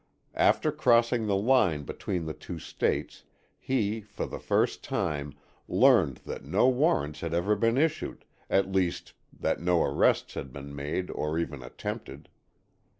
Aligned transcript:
After 0.33 0.71
crossing 0.71 1.27
the 1.27 1.35
line 1.35 1.83
between 1.83 2.25
the 2.25 2.33
two 2.33 2.57
States 2.57 3.23
he, 3.59 4.01
for 4.01 4.25
the 4.25 4.39
first 4.39 4.83
time, 4.83 5.35
learned 5.67 6.21
that 6.25 6.43
no 6.43 6.67
warrants 6.67 7.19
had 7.19 7.35
ever 7.35 7.55
been 7.55 7.77
issued, 7.77 8.25
at 8.49 8.71
least 8.71 9.13
that 9.31 9.59
no 9.61 9.83
arrests 9.83 10.33
had 10.33 10.51
been 10.51 10.75
made 10.75 11.11
or 11.11 11.37
even 11.37 11.61
attempted. 11.61 12.29